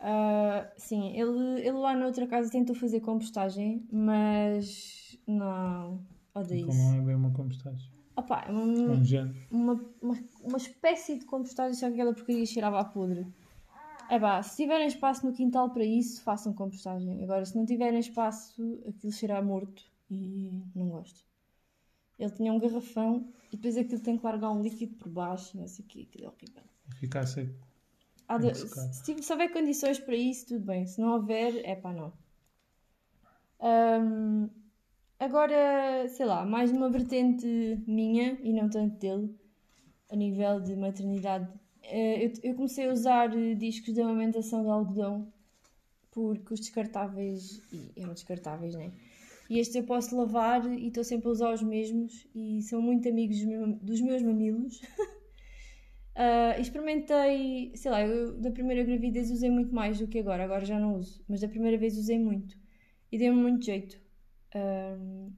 Ah, 0.00 0.72
sim, 0.78 1.08
ele, 1.10 1.60
ele 1.60 1.72
lá 1.72 1.94
na 1.94 2.06
outra 2.06 2.26
casa 2.26 2.50
tentou 2.50 2.74
fazer 2.74 3.00
compostagem, 3.00 3.86
mas 3.92 5.18
não, 5.26 6.00
odeio 6.34 6.62
Então 6.62 6.74
isso. 6.74 6.78
não 6.90 6.94
é 6.94 7.00
bem 7.02 7.14
uma 7.16 7.30
compostagem. 7.32 7.90
Opa, 8.16 8.44
é 8.46 8.48
É 8.48 8.52
uma, 8.52 8.92
um 8.94 9.04
género. 9.04 9.36
uma, 9.50 9.74
uma, 10.00 10.18
uma 10.42 10.56
espécie 10.56 11.18
de 11.18 11.24
compostagem, 11.26 11.74
só 11.74 11.86
que 11.88 11.94
aquela 11.94 12.14
porcaria 12.14 12.46
cheirava 12.46 12.80
a 12.80 12.84
podre. 12.84 13.26
É 14.08 14.18
pá, 14.18 14.42
se 14.42 14.56
tiverem 14.56 14.86
espaço 14.88 15.24
no 15.24 15.32
quintal 15.32 15.70
para 15.70 15.84
isso, 15.84 16.22
façam 16.22 16.52
compostagem. 16.52 17.22
Agora, 17.22 17.44
se 17.44 17.54
não 17.56 17.64
tiverem 17.64 18.00
espaço, 18.00 18.82
aquilo 18.88 19.12
cheira 19.12 19.40
morto 19.42 19.84
e 20.10 20.50
não 20.74 20.88
gosto. 20.88 21.24
Ele 22.18 22.30
tinha 22.32 22.52
um 22.52 22.58
garrafão 22.58 23.28
e 23.52 23.56
depois 23.56 23.76
aquilo 23.76 24.00
tem 24.00 24.18
que 24.18 24.24
largar 24.24 24.50
um 24.50 24.62
líquido 24.62 24.94
por 24.96 25.08
baixo, 25.10 25.56
não 25.56 25.68
sei 25.68 25.84
o 25.84 25.88
que, 25.88 26.02
aquilo 26.02 26.24
é 26.24 26.28
horrível. 26.28 26.62
Ficar 26.96 27.24
seco. 27.26 27.54
De- 28.38 28.54
se, 28.92 29.02
tiver- 29.04 29.22
se 29.22 29.32
houver 29.32 29.52
condições 29.52 29.98
para 29.98 30.14
isso, 30.16 30.46
tudo 30.46 30.64
bem. 30.66 30.86
Se 30.86 31.00
não 31.00 31.14
houver, 31.14 31.60
é 31.64 31.74
pá, 31.76 31.92
não. 31.92 32.12
Ahm, 33.60 34.48
agora, 35.18 36.08
sei 36.08 36.26
lá, 36.26 36.44
mais 36.46 36.72
numa 36.72 36.88
vertente 36.90 37.46
minha 37.86 38.38
e 38.42 38.52
não 38.52 38.68
tanto 38.70 38.96
dele, 38.98 39.34
a 40.10 40.16
nível 40.16 40.60
de 40.60 40.76
maternidade. 40.76 41.48
eh, 41.82 42.24
eu, 42.26 42.32
eu 42.42 42.54
comecei 42.54 42.88
a 42.88 42.92
usar 42.92 43.36
eh, 43.36 43.54
discos 43.54 43.92
de 43.94 44.00
amamentação 44.00 44.62
de 44.62 44.70
algodão 44.70 45.32
porque 46.12 46.54
os 46.54 46.60
descartáveis, 46.60 47.62
e 47.72 47.92
eram 48.02 48.14
descartáveis, 48.14 48.74
né? 48.74 48.92
E 49.48 49.58
estes 49.58 49.76
eu 49.76 49.84
posso 49.84 50.16
lavar 50.16 50.64
e 50.66 50.88
estou 50.88 51.04
sempre 51.04 51.28
a 51.28 51.32
usar 51.32 51.52
os 51.54 51.62
mesmos 51.62 52.26
e 52.34 52.62
são 52.62 52.80
muito 52.82 53.08
amigos 53.08 53.38
dos 53.82 54.00
meus 54.00 54.22
mamilos. 54.22 54.80
Ah, 56.50 56.58
experimentei, 56.58 57.70
sei 57.76 57.90
lá, 57.90 58.02
eu 58.02 58.32
da 58.36 58.50
primeira 58.50 58.82
gravidez 58.82 59.30
usei 59.30 59.48
muito 59.50 59.72
mais 59.72 59.98
do 60.00 60.08
que 60.08 60.18
agora, 60.18 60.42
agora 60.42 60.64
já 60.64 60.78
não 60.80 60.96
uso, 60.96 61.22
mas 61.28 61.40
da 61.40 61.48
primeira 61.48 61.78
vez 61.78 61.96
usei 61.96 62.18
muito 62.18 62.56
e 63.12 63.18
deu-me 63.18 63.40
muito 63.40 63.64
jeito. 63.64 64.00
Ahm, 64.54 65.30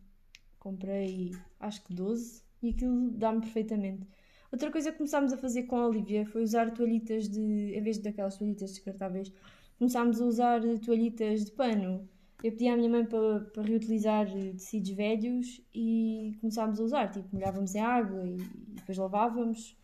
comprei 0.58 1.32
acho 1.60 1.84
que 1.84 1.92
12 1.92 2.42
e 2.62 2.70
aquilo 2.70 3.10
dá-me 3.10 3.40
perfeitamente. 3.42 4.06
Outra 4.50 4.70
coisa 4.70 4.90
que 4.90 4.98
começámos 4.98 5.32
a 5.34 5.36
fazer 5.36 5.64
com 5.64 5.76
a 5.76 5.86
Olivia 5.86 6.24
foi 6.26 6.42
usar 6.42 6.70
toalhitas 6.70 7.28
de, 7.28 7.74
em 7.74 7.82
vez 7.82 7.98
daquelas 7.98 8.38
toalhitas 8.38 8.70
descartáveis, 8.70 9.30
começámos 9.78 10.20
a 10.20 10.24
usar 10.24 10.60
toalhitas 10.78 11.44
de 11.44 11.52
pano. 11.52 12.08
Eu 12.42 12.52
pedi 12.52 12.68
à 12.68 12.76
minha 12.76 12.88
mãe 12.88 13.04
para, 13.04 13.40
para 13.40 13.62
reutilizar 13.62 14.26
tecidos 14.30 14.90
velhos 14.92 15.60
e 15.74 16.36
começámos 16.40 16.80
a 16.80 16.82
usar, 16.84 17.08
tipo, 17.10 17.28
molhávamos 17.32 17.74
em 17.74 17.80
água 17.80 18.26
e, 18.26 18.36
e 18.36 18.74
depois 18.76 18.96
lavávamos 18.96 19.76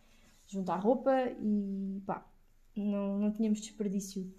juntar 0.48 0.76
roupa 0.76 1.12
e 1.40 2.02
pá, 2.06 2.26
não, 2.74 3.18
não 3.18 3.32
tínhamos 3.32 3.60
desperdício. 3.60 4.32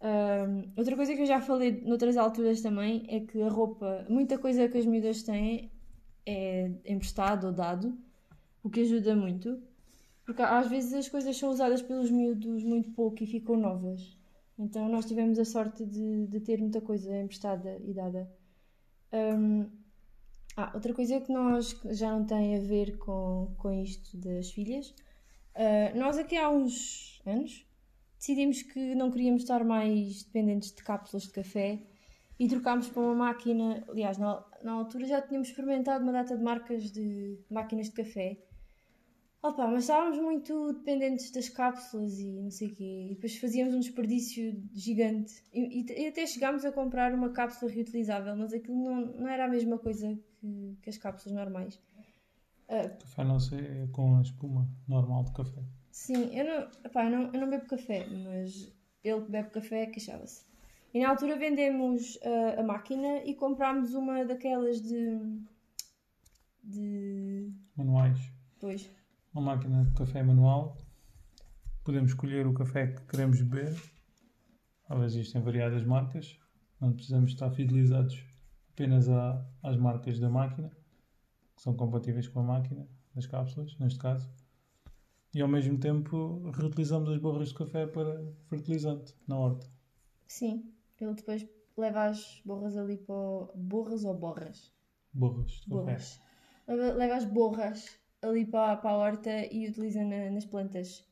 Ahm, 0.00 0.72
outra 0.76 0.96
coisa 0.96 1.14
que 1.14 1.22
eu 1.22 1.26
já 1.26 1.40
falei 1.40 1.80
noutras 1.82 2.16
alturas 2.16 2.60
também 2.60 3.06
é 3.08 3.20
que 3.20 3.40
a 3.42 3.48
roupa, 3.48 4.04
muita 4.08 4.38
coisa 4.38 4.68
que 4.68 4.78
as 4.78 4.86
miúdas 4.86 5.22
têm 5.22 5.70
é 6.26 6.70
emprestado 6.86 7.46
ou 7.46 7.52
dado, 7.52 7.96
o 8.62 8.70
que 8.70 8.80
ajuda 8.80 9.14
muito, 9.14 9.62
porque 10.24 10.42
às 10.42 10.68
vezes 10.68 10.92
as 10.94 11.08
coisas 11.08 11.36
são 11.36 11.50
usadas 11.50 11.82
pelos 11.82 12.10
miúdos 12.10 12.62
muito 12.64 12.90
pouco 12.92 13.22
e 13.22 13.26
ficam 13.26 13.56
novas. 13.56 14.18
Então 14.58 14.88
nós 14.88 15.04
tivemos 15.04 15.38
a 15.38 15.44
sorte 15.44 15.84
de, 15.84 16.26
de 16.26 16.40
ter 16.40 16.60
muita 16.60 16.80
coisa 16.80 17.20
emprestada 17.20 17.78
e 17.84 17.92
dada. 17.92 18.30
Ahm, 19.12 19.66
ah, 20.56 20.70
outra 20.74 20.94
coisa 20.94 21.20
que 21.20 21.32
nós 21.32 21.80
já 21.90 22.10
não 22.12 22.24
tem 22.24 22.56
a 22.56 22.60
ver 22.60 22.96
com, 22.98 23.54
com 23.58 23.72
isto 23.72 24.16
das 24.16 24.50
filhas, 24.50 24.94
Uh, 25.54 25.96
nós 25.96 26.18
aqui 26.18 26.36
há 26.36 26.50
uns 26.50 27.22
anos 27.24 27.64
decidimos 28.18 28.62
que 28.62 28.94
não 28.94 29.10
queríamos 29.10 29.42
estar 29.42 29.64
mais 29.64 30.24
dependentes 30.24 30.72
de 30.72 30.82
cápsulas 30.82 31.24
de 31.24 31.30
café 31.30 31.80
e 32.38 32.48
trocámos 32.48 32.88
para 32.88 33.02
uma 33.02 33.14
máquina. 33.14 33.84
Aliás, 33.88 34.18
na, 34.18 34.44
na 34.62 34.72
altura 34.72 35.06
já 35.06 35.22
tínhamos 35.22 35.48
experimentado 35.48 36.02
uma 36.02 36.12
data 36.12 36.36
de 36.36 36.42
marcas 36.42 36.90
de 36.90 37.38
máquinas 37.50 37.86
de 37.86 37.92
café. 37.92 38.38
Opa, 39.42 39.66
mas 39.66 39.84
estávamos 39.84 40.18
muito 40.18 40.72
dependentes 40.72 41.30
das 41.30 41.50
cápsulas 41.50 42.18
e 42.18 42.40
não 42.40 42.50
sei 42.50 42.68
o 42.68 42.74
quê. 42.74 43.08
E 43.10 43.14
depois 43.14 43.36
fazíamos 43.36 43.74
um 43.74 43.80
desperdício 43.80 44.58
gigante. 44.72 45.34
E, 45.52 45.82
e, 45.82 46.02
e, 46.02 46.06
até 46.06 46.26
chegámos 46.26 46.64
a 46.64 46.72
comprar 46.72 47.12
uma 47.12 47.28
cápsula 47.28 47.70
reutilizável, 47.70 48.34
mas 48.36 48.54
aquilo 48.54 48.82
não, 48.82 49.06
não 49.18 49.28
era 49.28 49.44
a 49.44 49.48
mesma 49.48 49.78
coisa 49.78 50.18
que, 50.40 50.78
que 50.80 50.88
as 50.88 50.96
cápsulas 50.96 51.36
normais. 51.36 51.78
Uh, 52.68 52.98
café 52.98 53.24
não 53.24 53.38
sei, 53.38 53.60
é 53.60 53.86
com 53.92 54.16
a 54.16 54.22
espuma 54.22 54.68
normal 54.88 55.24
de 55.24 55.32
café. 55.32 55.62
Sim, 55.90 56.34
eu 56.36 56.44
não, 56.44 56.68
epá, 56.84 57.04
eu 57.04 57.10
não, 57.10 57.22
eu 57.32 57.40
não 57.40 57.50
bebo 57.50 57.66
café, 57.66 58.06
mas 58.06 58.72
ele 59.02 59.22
que 59.22 59.30
bebe 59.30 59.50
café 59.50 59.86
queixava-se. 59.86 60.44
E 60.92 61.00
na 61.00 61.10
altura 61.10 61.36
vendemos 61.36 62.16
uh, 62.16 62.60
a 62.60 62.62
máquina 62.62 63.24
e 63.24 63.34
comprámos 63.34 63.94
uma 63.94 64.24
daquelas 64.24 64.80
de. 64.80 65.18
de. 66.62 67.52
manuais. 67.76 68.18
Pois. 68.60 68.90
Uma 69.34 69.56
máquina 69.56 69.84
de 69.84 69.92
café 69.92 70.22
manual. 70.22 70.78
Podemos 71.84 72.12
escolher 72.12 72.46
o 72.46 72.54
café 72.54 72.86
que 72.86 73.02
queremos 73.06 73.42
beber. 73.42 73.76
Às 74.88 75.02
existem 75.02 75.42
variadas 75.42 75.84
marcas. 75.84 76.38
Não 76.80 76.92
precisamos 76.92 77.32
estar 77.32 77.50
fidelizados 77.50 78.24
apenas 78.74 79.08
à, 79.08 79.44
às 79.62 79.76
marcas 79.76 80.18
da 80.18 80.28
máquina, 80.28 80.70
são 81.64 81.74
compatíveis 81.74 82.28
com 82.28 82.40
a 82.40 82.42
máquina, 82.42 82.86
das 83.14 83.26
cápsulas, 83.26 83.76
neste 83.78 83.98
caso 83.98 84.28
e 85.34 85.42
ao 85.42 85.48
mesmo 85.48 85.76
tempo 85.78 86.48
reutilizamos 86.52 87.10
as 87.10 87.18
borras 87.18 87.48
de 87.48 87.54
café 87.54 87.86
para 87.86 88.24
fertilizante 88.48 89.14
na 89.26 89.36
horta. 89.36 89.66
Sim, 90.28 90.72
ele 91.00 91.14
depois 91.14 91.46
leva 91.76 92.04
as 92.04 92.40
borras 92.44 92.76
ali 92.76 92.96
para 92.96 93.14
o... 93.14 93.50
borras 93.56 94.04
ou 94.04 94.14
borras? 94.14 94.72
Borras 95.12 95.50
de 95.50 95.68
borras. 95.68 96.20
café. 96.66 96.92
Leva 96.94 97.16
as 97.16 97.24
borras 97.24 97.98
ali 98.22 98.46
para, 98.46 98.76
para 98.76 98.90
a 98.90 98.96
horta 98.96 99.52
e 99.52 99.68
utiliza 99.68 100.04
na, 100.04 100.30
nas 100.30 100.46
plantas. 100.46 101.04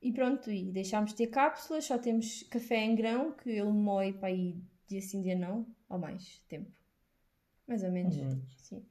E 0.00 0.12
pronto, 0.12 0.50
e 0.50 0.70
deixámos 0.70 1.10
de 1.10 1.16
ter 1.16 1.28
cápsulas, 1.28 1.86
só 1.86 1.98
temos 1.98 2.42
café 2.44 2.84
em 2.84 2.94
grão 2.94 3.32
que 3.32 3.50
ele 3.50 3.72
moe 3.72 4.12
para 4.12 4.28
aí 4.28 4.62
dia 4.86 5.00
sim, 5.00 5.22
dia 5.22 5.36
não, 5.36 5.66
ou 5.88 5.98
mais 5.98 6.40
tempo. 6.48 6.70
Mais 7.66 7.82
ou 7.82 7.90
menos. 7.90 8.14
Mais 8.14 8.28
ou 8.28 8.36
menos. 8.36 8.56
Sim 8.58 8.84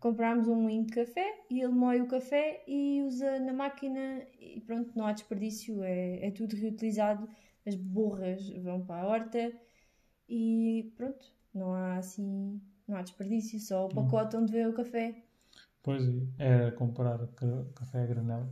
comprámos 0.00 0.48
um 0.48 0.56
moinho 0.56 0.86
de 0.86 0.92
café 0.92 1.44
e 1.48 1.60
ele 1.60 1.72
moe 1.72 2.00
o 2.00 2.08
café 2.08 2.64
e 2.66 3.02
usa 3.02 3.38
na 3.38 3.52
máquina 3.52 4.22
e 4.40 4.60
pronto, 4.62 4.90
não 4.96 5.06
há 5.06 5.12
desperdício, 5.12 5.82
é, 5.82 6.26
é 6.26 6.30
tudo 6.30 6.56
reutilizado, 6.56 7.28
as 7.66 7.74
borras 7.74 8.48
vão 8.50 8.80
para 8.84 9.02
a 9.02 9.06
horta 9.06 9.52
e 10.28 10.92
pronto, 10.96 11.26
não 11.54 11.74
há 11.74 11.96
assim, 11.96 12.60
não 12.88 12.96
há 12.96 13.02
desperdício, 13.02 13.60
só 13.60 13.86
o 13.86 13.94
pacote 13.94 14.36
onde 14.36 14.50
vê 14.50 14.66
o 14.66 14.72
café. 14.72 15.14
Pois 15.82 16.02
é, 16.38 16.70
comprar 16.72 17.18
café 17.74 18.02
a 18.02 18.06
granel. 18.06 18.48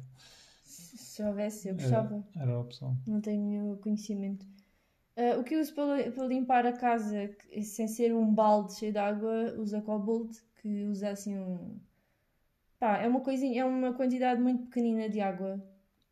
Se 0.63 1.23
houvesse, 1.23 1.69
eu 1.69 1.75
gostava. 1.75 2.25
Era, 2.35 2.45
era 2.45 2.53
a 2.53 2.61
opção. 2.61 2.97
Não 3.07 3.21
tenho 3.21 3.77
conhecimento. 3.79 4.47
Uh, 5.17 5.41
o 5.41 5.45
que 5.45 5.57
uso 5.57 5.75
para, 5.75 6.13
para 6.13 6.27
limpar 6.27 6.65
a 6.65 6.73
casa, 6.73 7.31
sem 7.63 7.89
ser 7.89 8.15
um 8.15 8.33
balde 8.33 8.75
cheio 8.75 8.93
de 8.93 8.99
água, 8.99 9.53
usa 9.59 9.83
Cobalt 9.83 10.39
que 10.59 10.85
usa 10.85 11.11
assim 11.11 11.37
um. 11.39 11.79
Pá, 12.79 12.99
é 12.99 13.09
uma 13.09 13.21
coisinha, 13.21 13.63
é 13.63 13.65
uma 13.65 13.93
quantidade 13.93 14.41
muito 14.41 14.67
pequenina 14.67 15.09
de 15.09 15.21
água. 15.21 15.63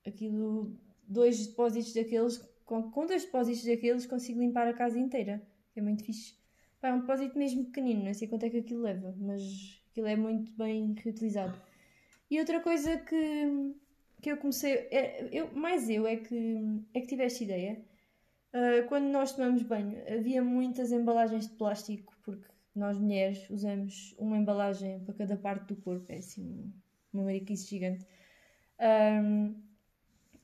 Aquilo, 0.07 0.77
dois 1.07 1.47
depósitos 1.47 1.93
daqueles, 1.93 2.39
com, 2.65 2.91
com 2.91 3.07
dois 3.07 3.25
depósitos 3.25 3.65
daqueles 3.65 4.07
consigo 4.07 4.41
limpar 4.41 4.67
a 4.67 4.73
casa 4.73 4.99
inteira. 4.99 5.43
É 5.75 5.81
muito 5.81 6.05
fixe. 6.05 6.35
Pá, 6.81 6.89
é 6.89 6.93
um 6.93 7.01
depósito 7.01 7.39
mesmo 7.39 7.65
pequenino, 7.67 8.05
não 8.05 8.15
sei 8.15 8.29
quanto 8.29 8.45
é 8.45 8.51
que 8.51 8.59
aquilo 8.59 8.83
leva, 8.83 9.15
mas 9.19 9.83
aquilo 9.91 10.07
é 10.07 10.17
muito 10.17 10.53
bem 10.53 10.95
reutilizado. 10.95 11.61
E 12.31 12.39
outra 12.39 12.61
coisa 12.61 12.97
que, 12.99 13.75
que 14.21 14.31
eu 14.31 14.37
comecei, 14.37 14.73
é, 14.91 15.29
eu, 15.33 15.53
mais 15.55 15.89
eu 15.89 16.07
é 16.07 16.17
que, 16.17 16.83
é 16.93 17.01
que 17.01 17.07
tive 17.07 17.25
esta 17.25 17.45
ideia. 17.45 17.81
Uh, 18.53 18.87
quando 18.89 19.05
nós 19.05 19.33
tomamos 19.33 19.63
banho, 19.63 19.97
havia 20.09 20.43
muitas 20.43 20.91
embalagens 20.91 21.49
de 21.49 21.55
plástico, 21.55 22.16
nós 22.79 22.99
mulheres 22.99 23.49
usamos 23.51 24.15
uma 24.19 24.37
embalagem 24.37 25.01
para 25.01 25.15
cada 25.15 25.37
parte 25.37 25.67
do 25.67 25.77
corpo, 25.77 26.11
é 26.13 26.17
assim 26.17 26.73
uma 27.13 27.25
mariquice 27.25 27.69
gigante. 27.69 28.07
Um, 28.79 29.55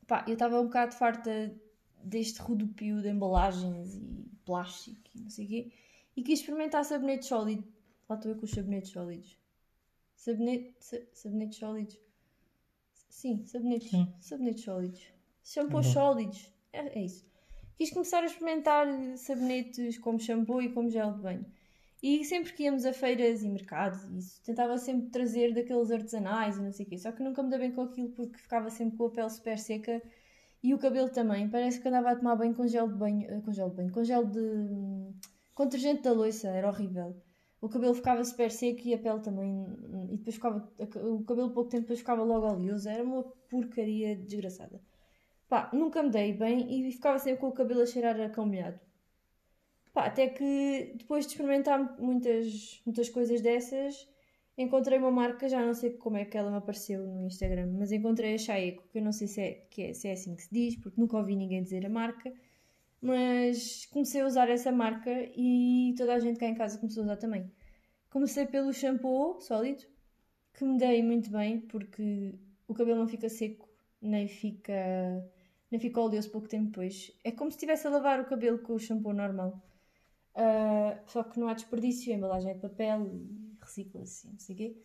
pá, 0.07 0.25
eu 0.27 0.35
estava 0.35 0.61
um 0.61 0.65
bocado 0.65 0.95
farta 0.95 1.55
deste 2.03 2.41
rodopio 2.41 3.03
de 3.03 3.09
embalagens 3.09 3.95
e 3.95 4.31
plástico 4.45 5.01
e 5.15 5.21
não 5.21 5.31
sei 5.31 5.45
o 5.45 5.49
quê, 5.49 5.73
e 6.17 6.23
quis 6.23 6.41
experimentar 6.41 6.85
sabonete 6.85 7.27
sólido. 7.27 7.65
Lá 8.09 8.17
estou 8.17 8.33
eu 8.33 8.39
com 8.39 8.45
os 8.45 8.51
sabonetes 8.51 8.91
sólidos. 8.91 9.39
Sabonete, 10.17 10.75
sabonetes 11.12 11.59
sólidos. 11.59 11.99
Sim, 13.09 13.45
sabonetes, 13.47 13.91
Sim. 13.91 14.12
sabonetes 14.21 14.65
sólidos. 14.65 15.03
Shampoos 15.45 15.87
uhum. 15.87 15.93
sólidos. 15.93 16.51
É, 16.73 16.99
é 16.99 17.05
isso. 17.05 17.27
Quis 17.77 17.91
começar 17.91 18.23
a 18.23 18.27
experimentar 18.27 18.87
sabonetes 19.17 19.99
como 19.99 20.19
shampoo 20.19 20.62
e 20.62 20.73
como 20.73 20.91
gel 20.91 21.12
de 21.12 21.21
banho. 21.21 21.47
E 22.03 22.25
sempre 22.25 22.53
que 22.53 22.65
íamos 22.65 22.85
a 22.85 22.93
feiras 22.93 23.45
e 23.45 23.49
mercados, 23.49 24.03
isso, 24.11 24.43
tentava 24.43 24.77
sempre 24.77 25.09
trazer 25.11 25.55
daqueles 25.55 25.91
artesanais 25.91 26.57
e 26.59 26.63
não 26.63 26.73
sei 26.73 26.85
o 26.85 26.89
quê. 26.89 26.99
Só 26.99 27.13
que 27.13 27.23
nunca 27.23 27.43
me 27.43 27.51
dei 27.51 27.61
bem 27.61 27.73
com 27.73 27.83
aquilo 27.83 28.11
porque 28.11 28.39
ficava 28.39 28.69
sempre 28.71 28.97
com 28.99 29.07
a 29.07 29.11
pele 29.11 29.31
super 29.31 29.57
seca 29.57 30.03
e 30.63 30.75
o 30.75 30.79
cabelo 30.79 31.11
também. 31.11 31.49
Parece 31.49 31.81
que 31.81 31.87
andava 31.89 32.11
a 32.11 32.17
tomar 32.17 32.35
banho 32.37 32.55
com 32.55 32.67
gel 32.67 32.89
de 32.89 32.95
banho, 32.95 33.31
eh, 33.31 33.41
com 33.41 33.53
gel 33.53 33.71
de 33.71 33.77
banho, 33.77 33.93
com 33.93 34.03
gel 34.03 34.25
de. 34.27 34.41
com 35.55 35.65
detergente 35.65 36.03
da 36.03 36.13
loiça, 36.13 36.49
era 36.49 36.69
horrível. 36.69 37.17
O 37.61 37.69
cabelo 37.69 37.95
ficava 37.95 38.25
super 38.25 38.51
seco 38.51 38.81
e 38.85 38.95
a 38.95 38.99
pele 38.99 39.21
também. 39.21 39.65
E 40.11 40.17
depois 40.17 40.35
ficava. 40.35 40.73
O 41.05 41.25
cabelo 41.25 41.53
pouco 41.53 41.71
tempo 41.71 41.83
depois 41.83 42.01
ficava 42.01 42.25
logo 42.25 42.47
oleoso. 42.49 42.89
Era 42.89 43.05
uma 43.05 43.23
porcaria 43.49 44.17
desgraçada. 44.17 44.81
Pá, 45.49 45.71
nunca 45.73 46.03
me 46.03 46.11
dei 46.11 46.33
bem 46.33 46.89
e 46.89 46.91
ficava 46.91 47.19
sempre 47.19 47.41
com 47.41 47.49
o 47.49 47.53
cabelo 47.53 47.83
a 47.83 47.87
cheirar 47.87 48.21
a 48.21 48.29
cão 48.31 48.47
molhado. 48.47 48.81
Pá, 49.93 50.07
até 50.07 50.29
que 50.29 50.95
depois 50.97 51.27
de 51.27 51.33
experimentar 51.33 51.99
muitas, 52.01 52.81
muitas 52.87 53.09
coisas 53.11 53.41
dessas, 53.43 54.09
encontrei 54.57 54.99
uma 54.99 55.11
marca, 55.11 55.49
já 55.49 55.65
não 55.65 55.75
sei 55.75 55.91
como 55.91 56.17
é 56.17 56.25
que 56.25 56.37
ela 56.37 56.51
me 56.51 56.57
apareceu 56.57 57.07
no 57.07 57.27
Instagram, 57.27 57.69
mas 57.79 57.93
encontrei 57.93 58.35
a 58.35 58.39
Chaeco, 58.39 58.85
que 58.89 58.99
eu 58.99 59.03
não 59.03 59.13
sei 59.13 59.27
se 59.29 59.41
é, 59.41 59.53
que 59.71 59.83
é, 59.83 59.93
se 59.95 60.09
é 60.09 60.13
assim 60.13 60.35
que 60.35 60.43
se 60.43 60.53
diz, 60.53 60.77
porque 60.77 61.01
nunca 61.01 61.17
ouvi 61.19 61.37
ninguém 61.37 61.63
dizer 61.63 61.85
a 61.85 61.91
marca, 61.91 62.33
mas 63.03 63.87
comecei 63.87 64.23
a 64.23 64.27
usar 64.27 64.49
essa 64.49 64.73
marca 64.73 65.11
e 65.37 65.95
toda 65.99 66.15
a 66.15 66.19
gente 66.21 66.39
cá 66.39 66.47
em 66.47 66.55
casa 66.55 66.79
começou 66.79 67.03
a 67.03 67.07
usar 67.07 67.17
também. 67.17 67.51
Comecei 68.11 68.47
pelo 68.47 68.73
shampoo 68.73 69.41
sólido, 69.41 69.85
que 70.55 70.65
me 70.65 70.79
dei 70.79 71.03
muito 71.03 71.31
bem, 71.31 71.61
porque 71.61 72.35
o 72.69 72.75
cabelo 72.75 72.99
não 73.01 73.09
fica 73.09 73.29
seco, 73.29 73.69
nem 74.01 74.29
fica, 74.29 74.73
nem 75.71 75.81
fica 75.81 76.01
oleoso 76.01 76.31
pouco 76.31 76.49
tempo 76.49 76.67
depois. 76.67 77.13
É 77.25 77.33
como 77.33 77.51
se 77.51 77.57
estivesse 77.57 77.87
a 77.87 77.91
lavar 77.91 78.21
o 78.21 78.27
cabelo 78.27 78.59
com 78.59 78.75
o 78.75 78.79
shampoo 78.79 79.13
normal. 79.13 79.61
Uh, 80.35 80.99
só 81.07 81.23
que 81.23 81.39
não 81.39 81.49
há 81.49 81.55
desperdício, 81.55 82.12
a 82.12 82.17
embalagem 82.17 82.51
é 82.51 82.55
de 82.55 82.61
papel 82.61 83.07
e 83.07 83.57
recicla-se, 83.61 84.29
não 84.29 84.39
sei 84.39 84.55
o 84.55 84.59
quê. 84.59 84.77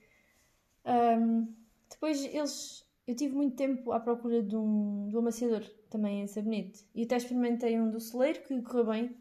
Um, 0.85 1.53
depois 1.89 2.23
eles. 2.25 2.85
Eu 3.05 3.15
tive 3.15 3.33
muito 3.35 3.55
tempo 3.55 3.93
à 3.93 3.99
procura 4.01 4.43
de 4.43 4.55
um, 4.55 5.07
de 5.07 5.15
um 5.15 5.19
amaciador 5.19 5.63
também 5.89 6.21
em 6.21 6.27
sabonete. 6.27 6.85
E 6.93 7.03
até 7.03 7.15
experimentei 7.15 7.79
um 7.79 7.89
do 7.89 8.01
celeiro 8.01 8.41
que 8.43 8.61
correu 8.61 8.85
bem, 8.85 9.15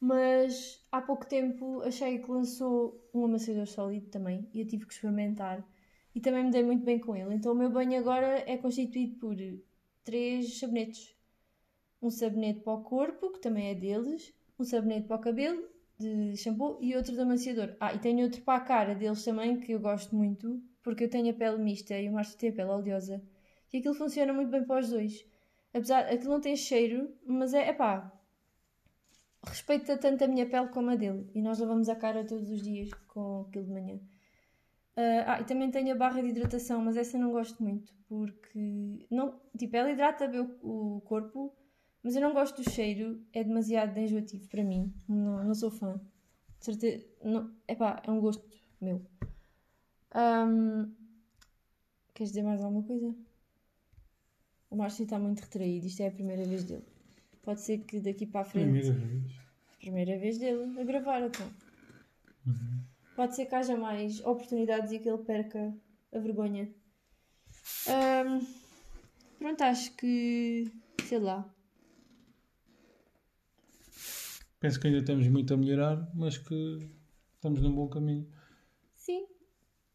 mas 0.00 0.82
há 0.90 1.02
pouco 1.02 1.26
tempo 1.26 1.82
achei 1.82 2.18
que 2.18 2.30
lançou 2.30 2.98
um 3.12 3.26
amaciador 3.26 3.66
sólido 3.66 4.06
também 4.08 4.48
e 4.54 4.60
eu 4.60 4.66
tive 4.66 4.86
que 4.86 4.94
experimentar. 4.94 5.62
E 6.14 6.20
também 6.20 6.44
me 6.44 6.50
dei 6.50 6.62
muito 6.62 6.82
bem 6.82 6.98
com 6.98 7.14
ele. 7.14 7.34
Então 7.34 7.52
o 7.52 7.54
meu 7.54 7.68
banho 7.68 7.98
agora 7.98 8.42
é 8.50 8.56
constituído 8.56 9.16
por 9.18 9.36
três 10.02 10.58
sabonetes. 10.58 11.14
Um 12.00 12.10
sabonete 12.10 12.60
para 12.60 12.72
o 12.72 12.82
corpo, 12.82 13.32
que 13.32 13.40
também 13.40 13.68
é 13.68 13.74
deles, 13.74 14.32
um 14.58 14.64
sabonete 14.64 15.06
para 15.06 15.16
o 15.16 15.20
cabelo 15.20 15.68
de 15.98 16.36
shampoo 16.36 16.78
e 16.80 16.94
outro 16.94 17.14
de 17.14 17.20
amaciador. 17.20 17.76
Ah, 17.80 17.94
e 17.94 17.98
tenho 17.98 18.24
outro 18.24 18.42
para 18.42 18.58
a 18.58 18.64
cara 18.64 18.94
deles 18.94 19.24
também 19.24 19.58
que 19.58 19.72
eu 19.72 19.80
gosto 19.80 20.14
muito, 20.14 20.62
porque 20.82 21.04
eu 21.04 21.10
tenho 21.10 21.30
a 21.30 21.34
pele 21.34 21.58
mista 21.58 21.98
e 21.98 22.08
o 22.08 22.12
Márcio 22.12 22.38
tem 22.38 22.50
a 22.50 22.52
pele 22.52 22.70
oleosa. 22.70 23.22
E 23.72 23.78
aquilo 23.78 23.94
funciona 23.94 24.32
muito 24.32 24.50
bem 24.50 24.64
para 24.64 24.80
os 24.80 24.90
dois. 24.90 25.26
Apesar, 25.72 26.06
aquilo 26.06 26.32
não 26.32 26.40
tem 26.40 26.56
cheiro, 26.56 27.14
mas 27.26 27.52
é, 27.52 27.72
pá, 27.72 28.12
respeita 29.42 29.96
tanto 29.96 30.24
a 30.24 30.28
minha 30.28 30.46
pele 30.48 30.68
como 30.68 30.90
a 30.90 30.96
dele. 30.96 31.28
E 31.34 31.42
nós 31.42 31.58
lavamos 31.58 31.88
a 31.88 31.96
cara 31.96 32.24
todos 32.24 32.50
os 32.50 32.62
dias 32.62 32.90
com 33.08 33.46
aquilo 33.48 33.64
de 33.64 33.72
manhã. 33.72 34.00
Uh, 34.96 35.24
ah, 35.26 35.40
e 35.40 35.44
também 35.44 35.70
tenho 35.70 35.92
a 35.92 35.98
barra 35.98 36.22
de 36.22 36.28
hidratação, 36.28 36.80
mas 36.80 36.96
essa 36.96 37.18
não 37.18 37.30
gosto 37.30 37.62
muito, 37.62 37.92
porque, 38.08 39.06
não, 39.10 39.38
tipo, 39.54 39.76
ela 39.76 39.90
hidrata 39.90 40.26
bem 40.26 40.40
o, 40.40 40.96
o 40.96 41.00
corpo, 41.02 41.54
mas 42.06 42.14
eu 42.14 42.22
não 42.22 42.32
gosto 42.32 42.62
do 42.62 42.70
cheiro, 42.70 43.20
é 43.32 43.42
demasiado 43.42 43.98
enjoativo 43.98 44.46
para 44.46 44.62
mim. 44.62 44.94
Não, 45.08 45.42
não 45.42 45.54
sou 45.56 45.72
fã. 45.72 46.00
De 46.60 46.64
certeza. 46.64 47.04
Não, 47.24 47.52
epá, 47.66 48.00
é 48.06 48.10
um 48.12 48.20
gosto 48.20 48.48
meu. 48.80 49.04
Um, 50.14 50.94
queres 52.14 52.30
dizer 52.30 52.44
mais 52.44 52.62
alguma 52.62 52.84
coisa? 52.84 53.12
o 54.70 54.76
Márcio 54.76 55.02
está 55.02 55.18
muito 55.18 55.40
retraído, 55.40 55.84
isto 55.84 56.00
é 56.00 56.06
a 56.06 56.12
primeira 56.12 56.44
vez 56.44 56.62
dele. 56.62 56.84
Pode 57.42 57.60
ser 57.60 57.78
que 57.78 57.98
daqui 57.98 58.24
para 58.24 58.42
a 58.42 58.44
frente. 58.44 58.70
Primeira 58.70 58.92
vez. 58.92 59.32
Primeira 59.80 60.18
vez 60.20 60.38
dele 60.38 60.80
a 60.80 60.84
gravar, 60.84 61.22
então. 61.22 61.50
Uhum. 62.46 62.84
Pode 63.16 63.34
ser 63.34 63.46
que 63.46 63.54
haja 63.56 63.76
mais 63.76 64.20
oportunidades 64.20 64.92
e 64.92 65.00
que 65.00 65.08
ele 65.08 65.24
perca 65.24 65.74
a 66.14 66.18
vergonha. 66.20 66.72
Ahm, 67.88 68.46
pronto, 69.40 69.62
acho 69.62 69.92
que. 69.96 70.70
sei 71.04 71.18
lá. 71.18 71.52
Penso 74.66 74.80
que 74.80 74.88
ainda 74.88 75.04
temos 75.04 75.28
muito 75.28 75.54
a 75.54 75.56
melhorar, 75.56 76.10
mas 76.12 76.38
que 76.38 76.78
estamos 77.36 77.60
num 77.62 77.72
bom 77.72 77.86
caminho. 77.86 78.28
Sim. 78.94 79.24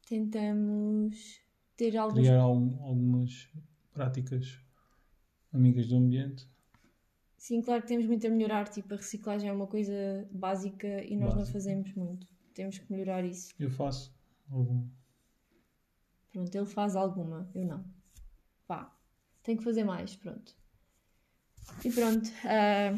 Tentamos 0.08 1.42
ter 1.76 1.98
alguns. 1.98 2.20
Criar 2.26 2.40
algum- 2.40 2.82
algumas 2.82 3.50
práticas 3.94 4.64
amigas 5.52 5.90
do 5.90 5.98
ambiente. 5.98 6.48
Sim, 7.36 7.62
claro 7.62 7.82
que 7.82 7.90
temos 7.90 8.06
muito 8.06 8.26
a 8.26 8.30
melhorar. 8.30 8.70
Tipo, 8.70 8.94
a 8.94 8.98
reciclagem 8.98 9.50
é 9.50 9.52
uma 9.52 9.68
coisa 9.68 10.26
básica 10.32 11.04
e 11.04 11.18
nós 11.18 11.36
não 11.36 11.46
fazemos 11.46 11.94
muito. 11.94 12.26
Temos 12.54 12.78
que 12.78 12.90
melhorar 12.94 13.26
isso. 13.26 13.54
Eu 13.60 13.70
faço 13.70 14.16
algum. 14.50 14.88
Pronto, 16.32 16.56
ele 16.56 16.66
faz 16.66 16.96
alguma, 16.96 17.52
eu 17.54 17.66
não. 17.66 17.84
Pá, 18.66 18.98
tenho 19.44 19.58
que 19.58 19.66
fazer 19.66 19.84
mais, 19.84 20.16
pronto. 20.16 20.56
E 21.84 21.92
pronto, 21.92 22.30
ah, 22.46 22.94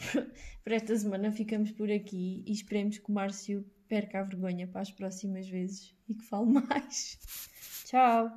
para 0.64 0.76
esta 0.76 0.96
semana 0.96 1.32
ficamos 1.32 1.70
por 1.72 1.90
aqui 1.90 2.42
e 2.46 2.52
esperemos 2.52 2.98
que 2.98 3.10
o 3.10 3.12
Márcio 3.12 3.64
perca 3.88 4.20
a 4.20 4.22
vergonha 4.22 4.66
para 4.68 4.80
as 4.80 4.90
próximas 4.90 5.48
vezes 5.48 5.94
e 6.08 6.14
que 6.14 6.24
fale 6.24 6.46
mais. 6.52 7.18
Tchau! 7.84 8.30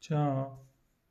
Tchau. 0.00 0.71